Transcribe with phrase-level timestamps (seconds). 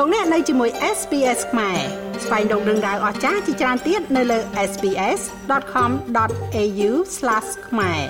[0.00, 1.78] លោកអ្នកនៅជាមួយ SPS ខ្មែរ
[2.24, 4.38] ស្វែងរកដឹងដៅអស្ចារ្យជាច្រើនទៀតនៅលើ
[4.70, 6.90] SPS.com.au/
[7.68, 8.00] ខ្មែរ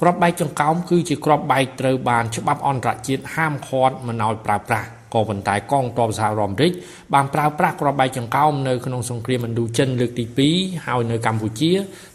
[0.00, 6.72] ក្របបែកចង្កោមគឺជាក្របបែកត្រូវបានច្បាប់អន្តរជាតិហាមឃាត់មិនឲ្យប្រើប្រាស់ក៏ប៉ុន្តែកងទ័ពសហរដ្ឋអាមេរិក
[7.14, 10.24] បានប្រើប្រាស់គ្រាប់បែកចង្កោមនៅក្នុងសង្គ្រាមឥណ្ឌូចិនលើកទី
[10.56, 11.72] 2ហើយនៅកម្ពុជា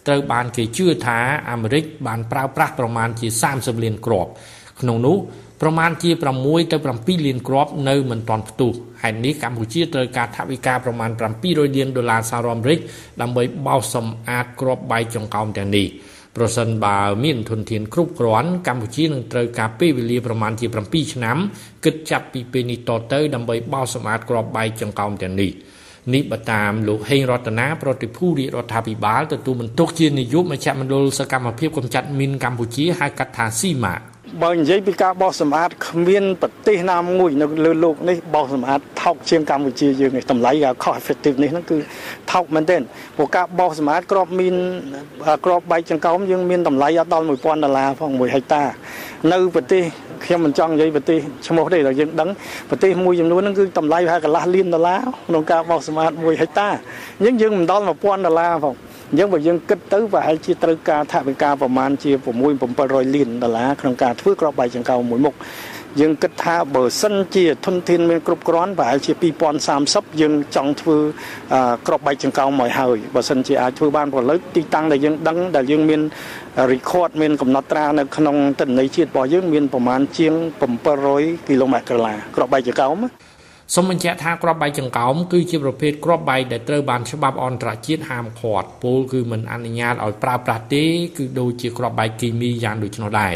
[0.07, 1.19] ត្រូវបានគេជឿថា
[1.51, 4.31] អាមេរិកបានប្រើប្រាស់ប្រមាណជា30លានគ្រាប់
[4.81, 5.17] ក្នុងនោះ
[5.61, 11.09] ប្រមាណជា6ទៅ7លានគ្រាប់នៅមិនទាន់ផ្ទុះហេតុនេះកម្ពុជាត្រូវការថវិកាប្រមាណ
[11.43, 12.79] 700លានដុល្លារសហរដ្ឋអាមេរិក
[13.21, 15.87] ដើម្បីបោសសម្អាតគ្រាប់បែកចង្កោមទាំងនេះ
[16.37, 21.37] ប្រសិនបើមានធនធានគ្រប់គ្រាន់កម្ពុជានឹងត្រូវការពេលវេលាប្រមាណជា7ឆ្នាំ
[21.85, 25.51] គិតចាប់ពីពេលនេះតទៅដើម្បីបោសសម្អាតគ្រាប់បែកចង្កោមទាំងនេះ
[26.13, 33.95] នេះបើតាមលោកហេងរតនាប្រតិភូរាជរដ្ឋាភិបាលទទួលបន្ទុកជានាយកមជ្ឈមណ្ឌលសកម្មភាពកម្ចាត់មីនកម្ពុជាហៅកាត់ថាស៊ីម៉ា
[34.42, 40.50] បើនិយាយពីការបោសសម្អាតគ្មានប្រទេសណាមួយនៅលើโลกនេះបោសសម្អាតថោកជាងកម្ពុជាយើងនេះតម្លៃ
[40.82, 41.76] cost effective នេះហ្នឹងគឺ
[42.32, 42.80] ថោកមែនទែន
[43.16, 44.54] ព្រោះការបោសសម្អាតក្របមាន
[45.44, 48.62] ក្របបែកចង្កោមយើងមានតម្លៃអត់ដល់1000ដុល្លារផង1ហិកតា
[49.32, 49.82] នៅប្រទេស
[50.24, 52.28] ខ្ញុំមិនចង់និយាយប្រទេសឈ្មោះទេតែយើងដឹង
[52.70, 56.68] ប្រទេសមួយចំនួនហ្នឹងគឺតម្លៃប្រហែលកន្លះលានដុល្លារក្នុងការបោសសម្អាត1ហិកតា
[57.22, 58.74] អញ្ចឹងយើងមិនដល់1000ដុល្លារផង
[59.09, 62.25] អញ្ចឹងបើយើងគិតទៅប្រហែលជាត្រូវការថវិកាប្រមាណជា6
[62.69, 65.35] 700លានដុល្លារក្នុងការធ្វើក្របបែកចង្កោមមួយមុខ
[65.99, 69.11] យើងគិតថាបើសិនជាធនធានមានគ្រប់គ្រាន់ប្រហែលជា
[69.67, 70.97] 2030យើងចង់ធ្វើ
[71.87, 76.01] ក្របបែកចង្កោមមកហើយបើសិនជាអាចធ្វើបានព្រលឹកទីតាំងដែលយើងដឹងដែលយើងមាន
[76.71, 80.33] record មានកំណត់ត្រានៅក្នុងទិន្នន័យជាតិរបស់យើងមានប្រមាណជាង
[80.89, 82.97] 700គីឡូម៉ែត្រក្រឡាក្របបែកចង្កោម
[83.75, 90.83] សូមបញ្ជាក់ថាគ្រាប់បែកចង្កោមគឺជាប្រភេទគ្រាប់បែកដែលត្រូវបានច្បាប់អន្តរជាតិហាមឃាត់ពលគឺមិនអនុញ្ញាតឲ្យប្រើប្រាស់ទេ
[91.17, 93.33] គឺដូចជាគ្រាប់បែកគីមីយ៉ាងដូចនោះដែរ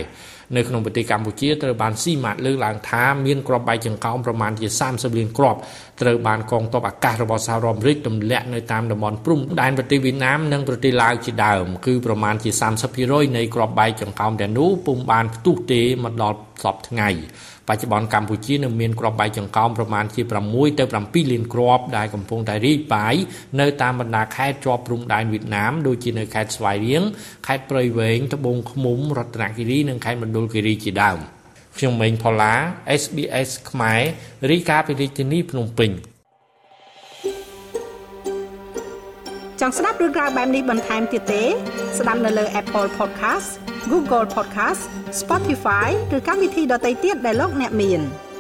[0.56, 5.60] នៅក្នុងប្រទេសកម្ពុជាត្រូវបានស៊ីម៉ាត់លើកឡើងថាមានគ្រាប់បែកចង្កោមប្រមាណជា30លានគ្រាប់
[6.02, 12.50] ត្រូវបានកងទ័ពអាកាសរបស់សហរដ្ឋអាមេរិកទម្លាក់នៅតាមតំបន់ព្រំដែនប្រទេសវៀតណាមនិងប្រទេសឡាវជាដើមគឺប្រមាណជា
[12.94, 17.10] 30%នៃគ្រាប់បែកចង្កោមទាំងនោះពុំបានផ្ទុះទេមកដល់សពថ្ងៃ
[17.70, 20.22] បច្ចុប្បន្នកម្ពុជានៅមានគ្រាប់បែកចង្កោមប្រមាណជា
[20.52, 23.16] 6ទៅ7លានគ្រាប់ដែលកំពុងតែរីកបាយ
[23.60, 27.04] នៅតាមបណ្ដាខេត្តជាប់ព្រំដែនវៀតណាមដូចជានៅខេត្តស្វាយរៀង
[27.48, 31.18] ខេត្តព្រៃវែងត្បូងឃ្មុំរតនគិរីនិងខេត្តមណ្ឌលគិរីជាដើម
[31.78, 32.54] ខ្ញុំម៉េងផល្លា
[33.02, 34.02] SBS ខ្មែរ
[34.50, 35.92] រីកាពីរាជធានីភ្នំពេញ
[39.60, 41.44] ចង់ស្ដាប់រឿងរ៉ាវបែបនេះបន្ថែមទៀតទេ
[42.00, 43.50] ស្ដាប់នៅលើ Apple Podcast
[43.92, 44.82] Google Podcast
[45.22, 48.02] Spotify ឬកម្មវិធីដទៃទៀតដែលលោកអ្នកមាន។